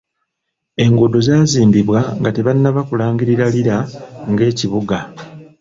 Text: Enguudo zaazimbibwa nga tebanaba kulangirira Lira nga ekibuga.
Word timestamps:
Enguudo 0.85 1.17
zaazimbibwa 1.27 1.99
nga 2.19 2.29
tebanaba 2.35 2.81
kulangirira 2.89 3.45
Lira 3.53 3.77
nga 4.31 4.43
ekibuga. 4.51 4.97